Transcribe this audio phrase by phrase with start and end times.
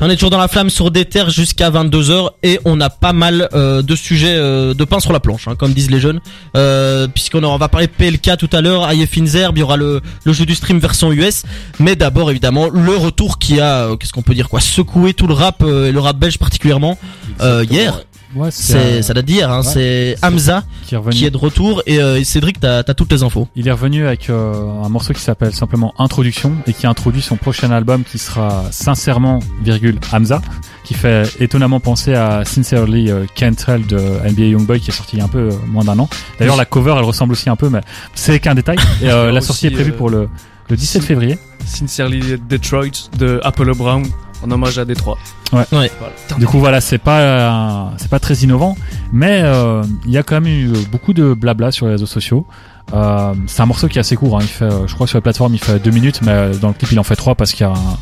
[0.00, 3.12] On est toujours dans la flamme sur des terres jusqu'à 22h et on a pas
[3.12, 6.20] mal euh, de sujets euh, de pain sur la planche, hein, comme disent les jeunes.
[6.56, 10.32] Euh, Puisqu'on on va parler PLK tout à l'heure, Finzerb, il y aura le, le
[10.32, 11.44] jeu du stream version US.
[11.78, 15.34] Mais d'abord évidemment le retour qui a, qu'est-ce qu'on peut dire quoi, secoué tout le
[15.34, 16.98] rap et le rap belge particulièrement
[17.40, 18.00] hier.
[18.34, 19.70] Ouais, C'est ça date d'hier, hein, ouais.
[19.72, 21.14] c'est Hamza qui est revenu.
[21.14, 23.48] qui est de retour et, euh, et Cédric t'as as toutes les infos.
[23.54, 24.52] Il est revenu avec euh,
[24.82, 29.38] un morceau qui s'appelle simplement Introduction et qui introduit son prochain album qui sera sincèrement,
[29.62, 30.42] virgule, Hamza,
[30.84, 35.16] qui fait étonnamment penser à Sincerely euh, Can't Tell de NBA Youngboy qui est sorti
[35.16, 36.08] il y a un peu euh, moins d'un an.
[36.38, 37.80] D'ailleurs, la cover, elle ressemble aussi un peu, mais
[38.14, 38.76] c'est qu'un détail.
[39.02, 40.28] Et euh, la Aussi, sortie est prévue euh, pour le,
[40.68, 41.38] le 17 février.
[41.66, 44.04] Sincerely Detroit de Apollo Brown
[44.44, 45.16] en hommage à Détroit.
[45.52, 45.64] Ouais.
[45.72, 45.90] Ouais.
[45.98, 46.12] Voilà.
[46.38, 48.76] Du coup, voilà, c'est pas euh, c'est pas très innovant,
[49.12, 52.46] mais euh, il y a quand même eu beaucoup de blabla sur les réseaux sociaux.
[52.92, 54.36] Euh, c'est un morceau qui est assez court.
[54.36, 54.40] Hein.
[54.42, 56.68] Il fait, euh, je crois, sur la plateforme, il fait deux minutes, mais euh, dans
[56.68, 57.96] le clip, il en fait trois parce qu'il y a, un-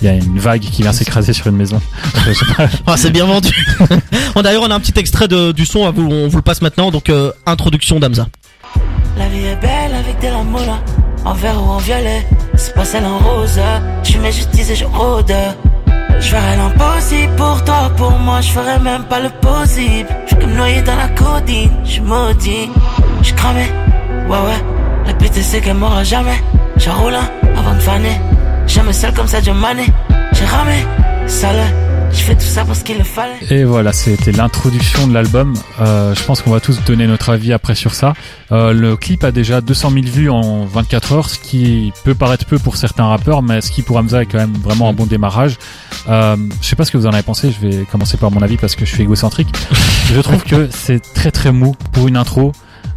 [0.00, 1.80] il y a une vague qui vient s'écraser sur une maison.
[2.86, 3.50] Ah, c'est bien vendu.
[4.34, 6.62] Bon, D'ailleurs on a un petit extrait de, du son, vous- on vous le passe
[6.62, 8.28] maintenant, donc euh, introduction d'Hamza.
[9.16, 10.78] La vie est belle avec de la moula
[11.24, 12.24] En vert ou en violet
[12.56, 13.58] C'est pas celle en rose
[14.04, 15.32] Je suis justice et je rôde
[16.20, 20.08] Je ferai l'impossible pour toi Pour moi je ferai même pas le possible.
[20.26, 22.70] Je comme noyé dans la codine Je maudit.
[23.22, 23.66] Je cramé
[24.28, 24.60] Ouais ouais.
[25.06, 26.42] La pute c'est qu'elle m'aura jamais.
[26.76, 27.18] J'ai roulé
[27.56, 28.20] avant de faner.
[28.66, 29.86] Jamais seul comme ça John Mané
[30.32, 30.86] J'ai ramé
[31.26, 31.64] Sale
[32.10, 35.54] Je fais tout ça parce qu'il le fallait Et voilà, c'était l'introduction de l'album.
[35.80, 38.14] Euh, je pense qu'on va tous donner notre avis après sur ça.
[38.52, 42.46] Euh, le clip a déjà 200 000 vues en 24 heures, ce qui peut paraître
[42.46, 45.06] peu pour certains rappeurs, mais ce qui pour Hamza est quand même vraiment un bon
[45.06, 45.56] démarrage.
[46.08, 47.50] Euh, je sais pas ce que vous en avez pensé.
[47.50, 49.48] Je vais commencer par mon avis parce que je suis égocentrique.
[50.12, 52.52] je trouve que c'est très très mou pour une intro.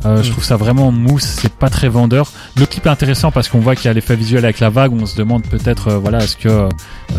[0.05, 2.31] Euh, je trouve ça vraiment mou, c'est pas très vendeur.
[2.57, 4.93] Le clip est intéressant parce qu'on voit qu'il y a l'effet visuel avec la vague.
[4.93, 6.69] On se demande peut-être, euh, voilà, est-ce que euh,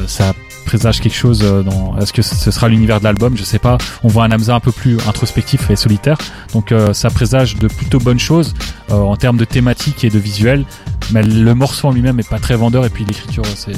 [0.07, 3.37] ça présage quelque chose euh, dans est-ce que ce sera l'univers de l'album?
[3.37, 3.79] Je sais pas.
[4.03, 6.19] On voit un Hamza un peu plus introspectif et solitaire.
[6.53, 8.55] Donc euh, ça présage de plutôt bonnes choses
[8.91, 10.65] euh, en termes de thématique et de visuel.
[11.11, 13.73] Mais le morceau en lui-même est pas très vendeur et puis l'écriture c'est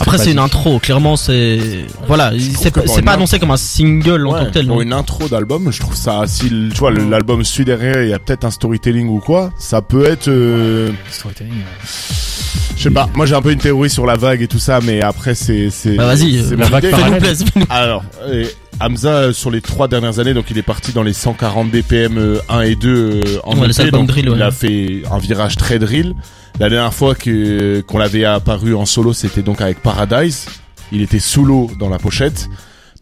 [0.00, 4.32] Après c'est une intro, clairement c'est voilà, c'est pas, une annoncé comme un single en
[4.32, 4.66] tant que tel.
[4.66, 4.82] pour non.
[4.82, 8.18] une intro d'album, je trouve ça, si tu vois l'album suit derrière, il y a
[8.18, 11.62] peut-être un storytelling ou quoi, ça peut être, euh, Storytelling,
[12.78, 13.08] je sais pas.
[13.14, 15.68] Moi j'ai un peu une théorie sur la vague et tout ça, mais après c'est
[15.70, 15.96] c'est.
[15.96, 17.46] Bah vas-y, c'est euh, la vague plaisir.
[17.70, 18.04] Alors,
[18.80, 22.16] Hamza euh, sur les trois dernières années, donc il est parti dans les 140 BPM
[22.16, 24.36] euh, 1 et 2 euh, en Ouais, EP, donc drill, ouais.
[24.36, 26.14] il a fait un virage très drill.
[26.60, 30.46] La dernière fois que qu'on l'avait apparu en solo, c'était donc avec Paradise.
[30.92, 32.48] Il était sous l'eau dans la pochette.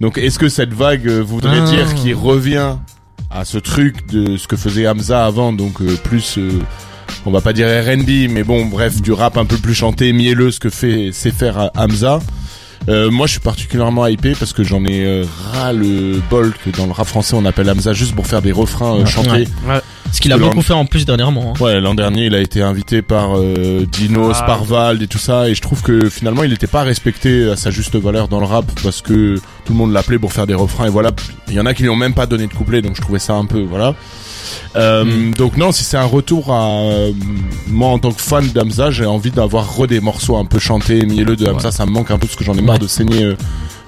[0.00, 1.66] Donc est-ce que cette vague voudrait Ah.
[1.70, 2.76] dire qu'il revient
[3.30, 6.50] à ce truc de ce que faisait Hamza avant, donc euh, plus euh,
[7.26, 10.50] on va pas dire R&B, mais bon, bref, du rap un peu plus chanté, mielleux,
[10.50, 12.20] ce que fait sait faire euh, Hamza.
[12.88, 16.70] Euh, moi, je suis particulièrement hypé parce que j'en ai euh, ras le bol que
[16.70, 19.06] dans le rap français on appelle Hamza juste pour faire des refrains euh, Ouais.
[19.06, 19.48] chantés.
[19.66, 19.80] Ouais.
[20.12, 21.54] Ce qu'il a beaucoup fait en plus dernièrement.
[21.58, 21.62] hein.
[21.64, 24.42] Ouais, l'an dernier, il a été invité par euh, Dinos, Ah.
[24.44, 27.56] par Vald et tout ça, et je trouve que finalement, il n'était pas respecté à
[27.56, 30.54] sa juste valeur dans le rap parce que tout le monde l'appelait pour faire des
[30.54, 31.10] refrains et voilà.
[31.48, 33.18] Il y en a qui lui ont même pas donné de couplet, donc je trouvais
[33.18, 33.96] ça un peu voilà.
[34.76, 35.34] Euh, Mm.
[35.34, 37.12] Donc non, si c'est un retour à euh,
[37.68, 41.04] moi en tant que fan d'Amza, j'ai envie d'avoir re des morceaux un peu chantés,
[41.06, 42.80] mielleux de Hamza, ça me manque un peu parce que j'en ai marre Ouais.
[42.82, 43.34] de saigner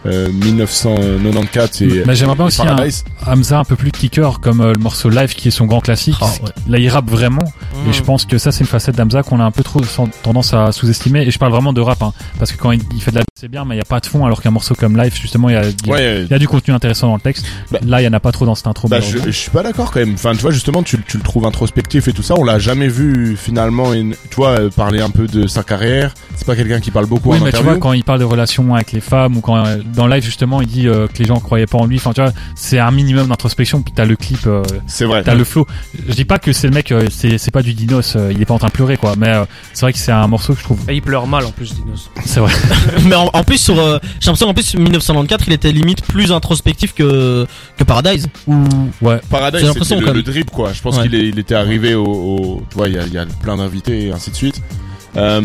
[0.06, 2.76] euh, euh, 1994 et, mais j'aimerais bien aussi un.
[3.26, 6.16] Hamza un peu plus kicker comme euh, le morceau live qui est son grand classique
[6.20, 6.50] Ah, ouais.
[6.68, 7.44] là il rappe vraiment
[7.84, 7.90] Mmh.
[7.90, 9.80] Et je pense que ça, c'est une facette d'Amza qu'on a un peu trop
[10.22, 11.22] tendance à sous-estimer.
[11.22, 13.22] Et je parle vraiment de rap, hein, parce que quand il, il fait de la
[13.38, 15.48] c'est bien, mais il y a pas de fond, alors qu'un morceau comme Live, justement,
[15.48, 17.20] il y a, il y a- Ouais, il y a du contenu intéressant dans le
[17.20, 17.46] texte.
[17.70, 18.88] Bah- Là, il y en a pas trop dans cette intro.
[18.88, 20.14] Bah, je, je suis pas d'accord quand même.
[20.14, 22.34] Enfin, tu vois, justement, tu, tu le trouves introspectif et tout ça.
[22.36, 26.14] On l'a jamais vu finalement, une, tu vois, euh, parler un peu de sa carrière.
[26.34, 27.70] C'est pas quelqu'un qui parle beaucoup oui, en mais tu interview.
[27.70, 29.62] vois, quand il parle de relations avec les femmes ou quand
[29.94, 31.96] dans Live, justement, il dit euh, que les gens croyaient pas en lui.
[31.96, 33.82] Enfin, tu vois, c'est un minimum d'introspection.
[33.82, 35.22] Puis t'as le clip, euh, C'est vrai.
[35.22, 35.66] t'as le flow.
[36.08, 38.40] Je dis pas que c'est le mec, euh, c'est c'est pas du Dinos, euh, il
[38.40, 39.14] est pas en train de pleurer, quoi.
[39.16, 40.78] Mais euh, c'est vrai que c'est un morceau que je trouve.
[40.88, 42.10] Et il pleure mal en plus, Dinos.
[42.24, 42.52] C'est vrai.
[43.06, 46.32] Mais en, en plus sur, euh, j'ai l'impression en plus 1994 il était limite plus
[46.32, 47.46] introspectif que
[47.76, 48.26] que Paradise.
[48.46, 48.64] Ou
[49.00, 49.20] Ouais.
[49.30, 50.72] Paradise, J'ai l'impression c'était le, drip, quoi.
[50.72, 51.02] Je pense Ouais.
[51.04, 53.26] qu'il est- il était arrivé au, au- tu vois, il y a, il y a
[53.42, 54.60] plein d'invités et ainsi de suite.
[55.16, 55.40] Euh,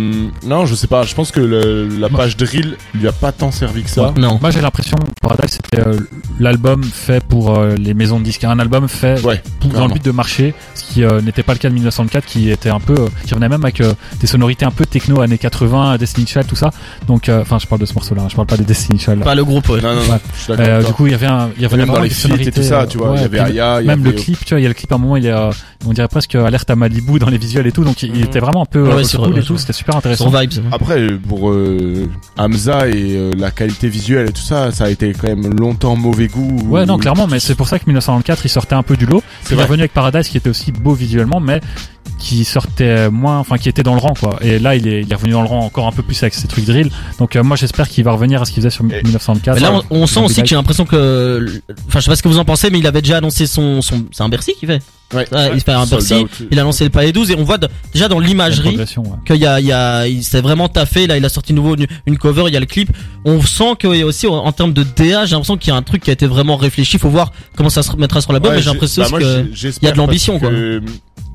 [0.45, 1.03] non, je sais pas.
[1.03, 4.13] Je pense que le, la page drill lui a pas tant servi que ça.
[4.17, 4.37] non.
[4.41, 5.97] Moi j'ai l'impression Paradise c'était euh,
[6.39, 9.93] l'album fait pour euh, les maisons de disques, un album fait Ouais, pour- dans le
[9.93, 12.79] but de marcher, ce qui euh, n'était pas le cas de 1904 qui était un
[12.79, 16.27] peu euh, qui revenait même avec euh, des sonorités un peu techno années 80, Destiny
[16.27, 16.71] Child tout ça.
[17.07, 19.23] Donc euh, enfin je parle de ce morceau là, je parle pas des Destiny Child.
[19.23, 19.69] Pas le groupe.
[19.69, 19.81] Ouais.
[19.81, 20.13] Non, non, non.
[20.13, 20.19] Ouais.
[20.35, 20.65] Je suis d'accord.
[20.67, 22.27] Euh, avec du coup, il y avait un, il y avait Même dans les feats
[22.27, 24.17] et tout sonorités, ça, tu vois, il y avait Aya, il y même le avait-
[24.19, 25.49] clip, tu vois, il y a le clip à un moment, il est, euh,
[25.87, 28.23] on dirait presque alerte à Malibu dans les visuels et tout, donc il, Mhm.
[28.23, 29.52] était vraiment un peu vrai, et tout.
[29.53, 30.29] Tout, c'était super Son intéressant.
[30.29, 30.51] vibes.
[30.71, 35.13] Après, pour euh, Hamza et euh, la qualité visuelle et tout ça, ça a été
[35.13, 36.57] quand même longtemps mauvais goût.
[36.67, 39.23] Ouais, non, clairement, mais c'est pour ça que 1994, il sortait un peu du lot.
[39.43, 39.63] C'est Il est vrai.
[39.65, 41.61] revenu avec Paradise, qui était aussi beau visuellement, mais
[42.19, 44.37] qui sortait moins, enfin, qui était dans le rang, quoi.
[44.41, 46.33] Et là, il est, il est revenu dans le rang encore un peu plus avec
[46.33, 46.89] ses trucs drill.
[47.19, 49.55] Donc, euh, moi, j'espère qu'il va revenir à ce qu'il faisait sur Et- 1904.
[49.55, 51.45] Mais là, on, on sent aussi que j'ai l'impression que,
[51.87, 53.81] enfin, je sais pas ce que vous en pensez, mais il avait déjà annoncé son,
[53.81, 54.81] son, c'est un Bercy qu'il fait.
[55.13, 55.27] Ouais.
[55.31, 56.23] Ouais, il fait un Sold Bercy.
[56.23, 56.47] out.
[56.51, 58.85] Il a annoncé le Palais 12 et on voit de- déjà dans l'imagerie ouais.
[59.25, 61.07] qu'il y a, il y a, il s'est vraiment taffé.
[61.07, 62.89] Là, il a sorti nouveau une, une cover, il y a le clip.
[63.25, 65.75] On sent qu'il y a aussi, en, termes de DA, j'ai l'impression qu'il y a
[65.77, 66.97] un truc qui a été vraiment réfléchi.
[66.97, 69.19] Faut voir comment ça se mettra sur l'album, Ouais, mais j'ai l'impression bah, aussi moi,
[69.21, 70.49] que, j'ai- j'espère il y a de l'ambition, quoi.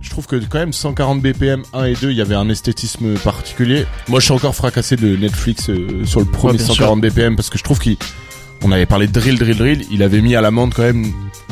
[0.00, 3.14] Je trouve que quand même 140 BPM 1 et 2, il y avait un esthétisme
[3.18, 3.84] particulier.
[4.08, 7.50] Moi, je suis encore fracassé de Netflix euh, sur le premier bien 140 BPM parce
[7.50, 7.96] que je trouve qu'il
[8.62, 9.84] on avait parlé de drill, drill, drill.
[9.90, 11.06] Il avait mis à l'amende quand même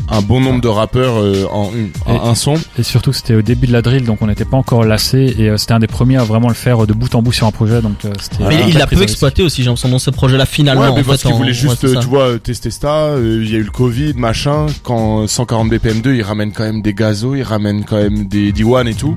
[0.08, 2.54] un bon nombre de rappeurs euh, en, une- en Et- un son.
[2.78, 5.34] Et surtout, c'était au début de la drill, donc on n'était pas encore lassé.
[5.38, 7.32] Et euh, c'était un des premiers à vraiment le faire euh, de bout en bout
[7.32, 7.80] sur un projet.
[7.82, 8.44] Donc, euh, c'était.
[8.44, 10.82] Mais il l'a peu exploité aussi, j'ai l'impression dans ce projet-là finalement.
[10.82, 12.94] ouais, mais en parce qu'il en- voulait juste, tu vois, tester ça.
[13.06, 14.66] euh, Il y a eu le Covid, machin.
[14.84, 18.52] Quand 140 BPM 2, il ramène quand même des gazos, il ramène quand même des
[18.52, 19.16] D1 et tout.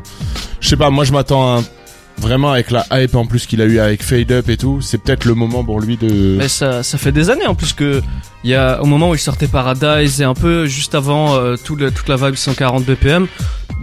[0.60, 1.64] Je sais pas, moi je m'attends à un-
[2.20, 4.80] vraiment avec la hype en plus qu'il a eu avec Fade Up et tout.
[4.82, 6.36] C'est peut-être le moment pour lui de.
[6.38, 8.02] Mais ça, ça fait des années en plus que
[8.44, 11.56] il y a au moment où il sortait Paradise et un peu juste avant euh,
[11.64, 13.28] tout le- toute la vibe 140 BPM,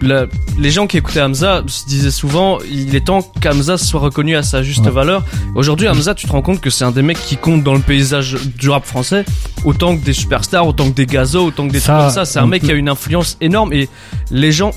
[0.01, 0.25] la-
[0.57, 4.41] les gens qui écoutaient Hamza se disaient souvent il est temps qu'Hamza soit reconnu à
[4.43, 4.91] sa juste Ouais.
[4.91, 5.23] valeur.
[5.55, 7.81] Aujourd'hui Hamza, tu te rends compte que c'est un des mecs qui compte dans le
[7.81, 9.25] paysage du rap français
[9.63, 12.25] autant que des superstars, autant que des gazos, autant que des Ça, trucs comme ça.
[12.25, 13.89] C'est un mec qui a une influence énorme et
[14.31, 14.71] les gens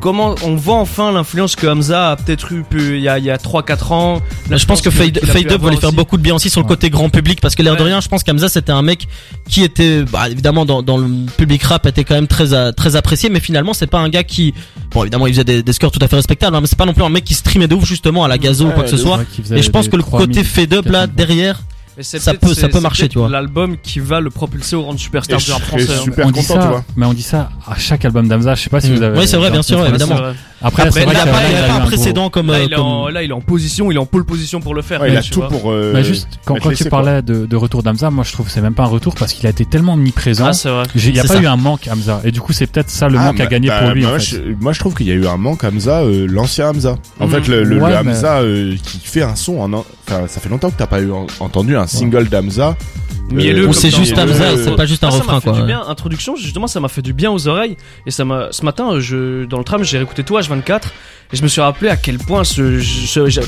[0.00, 3.30] Comment on voit enfin l'influence que Hamza a peut-être eu il y a, il y
[3.30, 4.20] a 3-4 ans.
[4.48, 5.96] Là, je pense que Fade, Fade Up va avoir lui faire aussi.
[5.96, 6.68] beaucoup de bien aussi sur le Ouais.
[6.70, 9.06] côté grand public parce que l'air de rien, je pense qu'Amza c'était un mec
[9.48, 13.28] qui était, bah, évidemment dans, dans le public rap était quand même très très apprécié,
[13.30, 14.54] mais finalement c'est pas un gars qui,
[14.90, 16.86] bon évidemment il faisait des, des scores tout à fait respectables, hein, mais c'est pas
[16.86, 18.90] non plus un mec qui streamait de ouf justement à la gazo ou quoi que
[18.90, 19.20] ce soit.
[19.52, 21.14] Et je pense que le 3000, côté Fade Up là 4000.
[21.16, 21.60] derrière,
[21.96, 23.28] Mais Ça peut- ça peut marcher, tu vois.
[23.28, 25.88] L'album qui va le propulser au rang de superstar du je rap français.
[25.92, 26.02] hein.
[26.02, 26.84] super on dit content, ça, tu vois.
[26.96, 28.54] mais on dit ça à chaque album d'Amza.
[28.54, 28.94] Je sais pas si Mm.
[28.94, 29.18] vous avez.
[29.18, 30.16] Oui, c'est vrai, bien sûr, évidemment.
[30.62, 31.38] Après, il n'y a pas,
[31.72, 33.90] un gros- précédent comme, Là, euh, il, est en, comme- là, il est en position,
[33.90, 35.00] il est en pole position pour le faire.
[35.00, 35.48] Ouais, il a tout vois.
[35.48, 35.70] pour.
[35.72, 38.60] euh, Mais juste quand, tu parlais de, de retour d'Amza, moi je trouve que c'est
[38.60, 40.46] même pas un retour parce qu'il a été tellement omniprésent.
[40.46, 40.84] Ah, c'est vrai.
[40.94, 41.40] Il n'y a pas ça.
[41.40, 43.50] eu un manque Hamza et du coup c'est peut-être ça le Ah, manque à bah,
[43.50, 44.56] gagner bah, pour lui moi, en je, fait.
[44.60, 46.96] moi, je trouve qu'il y a eu un manque Hamza, euh, l'ancien Hamza.
[47.18, 47.32] En Mhm.
[47.32, 50.48] fait, le, le, mais- Hamza euh, qui fait un son en, en- enfin, ça fait
[50.50, 51.10] longtemps que t'as pas eu
[51.40, 52.76] entendu un single d'Hamza.
[53.30, 55.40] Mielleux Euh, Ou comme c'est juste Hamza, c'est pas juste un Ah, ça refrain m'a
[55.40, 55.52] fait quoi.
[55.54, 55.66] du ouais.
[55.66, 55.82] bien.
[55.86, 57.76] Introduction, justement, ça m'a fait du bien aux oreilles.
[58.06, 60.80] Et ça m'a, ce matin, je, dans le tram, j'ai réécouté tout H24.
[61.32, 62.80] Et je me suis rappelé à quel point ce,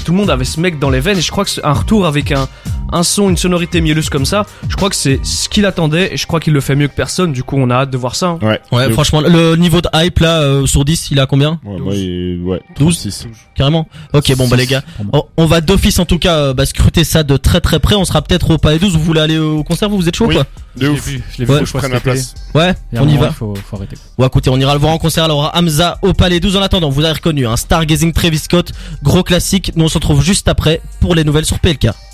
[0.04, 1.18] tout le monde avait ce mec dans les veines.
[1.18, 2.48] Et je crois que un retour avec un,
[2.92, 6.14] un son, une sonorité mielleuse comme ça, je crois que c'est ce qu'il attendait.
[6.14, 7.32] Et je crois qu'il le fait mieux que personne.
[7.32, 8.26] Du coup, on a hâte de voir ça.
[8.28, 8.38] hein.
[8.42, 8.60] Ouais.
[8.70, 11.58] Ouais, franchement, le niveau de hype là euh, sur 10, il a combien?
[11.64, 12.94] Ouais, moi, il- ouais, 12.
[12.94, 13.26] 36.
[13.54, 13.86] Carrément.
[14.12, 17.04] Ok, bon bah les gars, on, on va d'office en tout cas euh, bah, scruter
[17.04, 17.94] ça de très très près.
[17.94, 18.94] On sera peut-être au Palais 12.
[18.94, 19.88] Vous voulez aller au concert?
[19.88, 20.34] Vous vous êtes chaud Oui.
[20.34, 20.46] quoi?
[20.76, 21.06] De ouf.
[21.06, 21.60] Je l'ai Ouais.
[21.60, 22.34] vu, Je prenne la place.
[22.54, 23.30] Ouais, on y va.
[23.30, 23.96] Faut, faut arrêter.
[24.18, 26.88] Bon écoutez, on ira le voir en concert alors Hamza au Palais 12 en attendant.
[26.88, 28.72] Vous avez reconnu un Stargazing Travis Scott,
[29.02, 29.72] gros classique.
[29.76, 31.88] Nous on se retrouve juste après pour les nouvelles sur PLK.